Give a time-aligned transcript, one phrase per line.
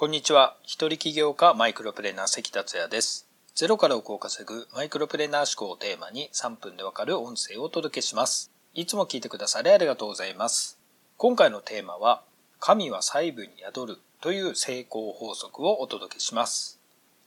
[0.00, 0.56] こんにちは。
[0.62, 3.26] 一人起業家マイクロプレーナー関達也です。
[3.56, 8.52] ゼロから億を稼ぐマイクロプレーナー思考をテーマに3分でわかる音声をお届けします。
[8.74, 10.78] いつも聞いてくださりありがとうございます。
[11.16, 12.22] 今回のテーマは、
[12.60, 16.78] 神は細部に宿るという成功法則をお届けします。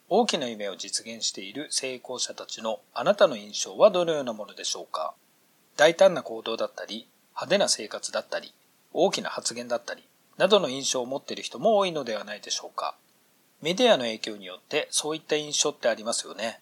[0.07, 5.13] 大きな夢を実現している成功者たちのあなたの印象はどのようなものでしょうか
[5.75, 8.53] 大胆な行動だったり、派手な生活だったり、
[8.93, 10.05] 大きな発言だったり、
[10.38, 12.95] などの印象を持っている人も多いのではないでしょうか。
[13.61, 16.60] メディアの影響によってそういった印象ってありますよね。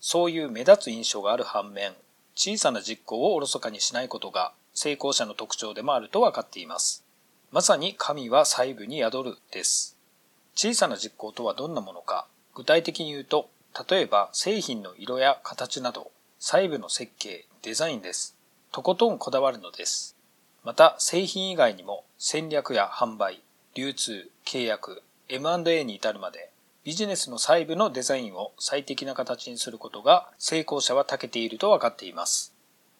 [0.00, 1.94] そういう目立つ印象がある反面、
[2.36, 7.04] 小さな実行をおろそかにしないことが成功者の特徴でもあると分かっています。
[7.50, 9.96] まさに神は細部に宿るです。
[10.54, 13.48] 小さな実行とはどんなものか、具体的に言うと、
[13.88, 18.36] 例えば製品の色や形など、細部の設計、デザインです。
[18.70, 20.17] とことんこだわるのです。
[20.68, 23.40] また製品以外にも戦略や販売、
[23.74, 26.50] 流通、契約、M&A に至るまで
[26.84, 32.52] ビジネスの細部のデザインを最適な形にすることが成功者は長けていると分かっています。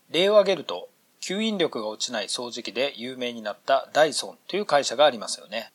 [0.08, 0.88] 例を挙げると、
[1.20, 5.70] 吸引力が落ちない掃除機で有名になったダイソンという会社がありますよね。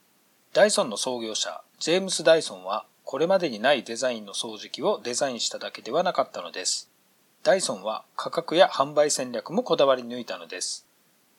[0.52, 6.90] ダイソンの創業者、ジェームス・ダイソンはこれまでにないデザインの掃除機をデザインしただけではなかったのです。
[7.44, 10.88] ダイソンは価格や販売戦略もこだわり抜いたのです。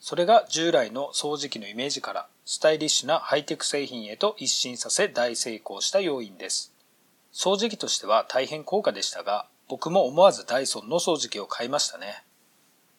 [0.06, 6.74] それが従来の掃除機のイメージからスタイリッシュなハイテク製品へと一新させ大成功した要因です。
[7.32, 12.22] 掃除機としては大変高価でしたが、僕も思わずダイソンの掃除機を買いましたね。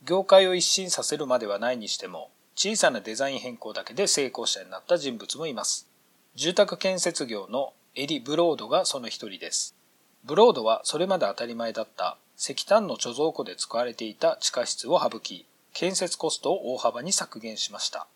[0.04, 5.88] 業界を一新させるまではないにしても、小さなデザイン変更だけで成功者になった人物もいます。
[6.34, 9.76] 住宅建設業のエリ・ブロードがその一人です。
[10.24, 18.08] ブロードはそれまで当たり前だった石炭の貯蔵庫で使われていた地下室を省き、建設コストを大幅に削減しました。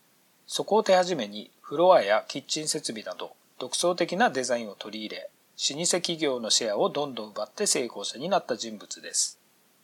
[0.48, 5.30] そこを手始めにフロアやキッチン設備など独創的なデザインを取り入れ、
[5.72, 9.38] 老舗企業のシェアをどんどん奪って成功者になった人物です。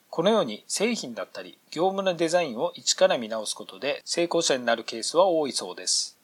[0.10, 6.18] このように製品だったり業務のデザインを一から見直すことで成功者になるケースは多いそうです。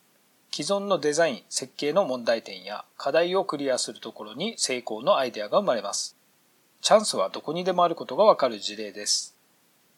[0.54, 6.16] 既存のデザイン、設計の問題点や課題をクリアするところに成功のアイデアが生まれます。
[6.80, 9.36] チャンスはどこにでもあることがわかる事例です。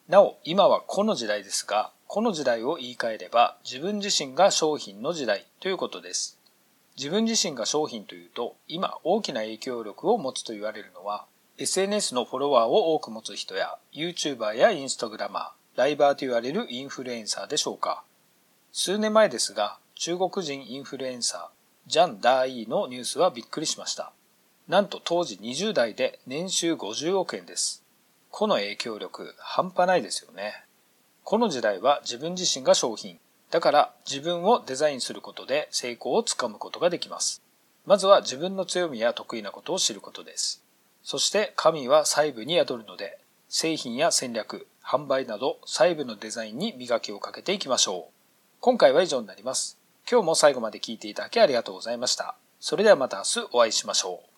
[0.09, 6.37] なお、今はこの時代ですが、この時代を言い換えれば自分自身が商品の時代ということです。
[6.97, 11.25] 自分自身が商品というと、今大きな影響力を持つと言われるのは、
[11.57, 18.03] SNS のフォロワーを多く持つ人や、YouTuber や Instagramer、ライバーと言われるインフルエンサーでしょうか。
[18.73, 24.11] 数年前ですが、中国人インフルエンサー、ジャン・ダーイーのニュースはびっくりしました。
[24.67, 27.82] なんと当時20代で年収50億円です。
[28.33, 30.63] 個の影響力半端ないですよね。
[31.23, 33.19] この時代は自分自身が商品。
[33.51, 37.43] だから自分をデザインすることで成功をつかむことができます。
[37.85, 40.63] まずは自分の強みや得意なことを知ることです。
[41.03, 48.13] そして神は細部に宿るので、製品や戦略、販売など細部のデザインに磨きをかけていきましょう。
[48.61, 49.77] 今回は以上になります。
[50.09, 52.35] 今日も最後まで聞いていただきありがとうございました。
[52.59, 54.32] それではまた明日お会いしましょう。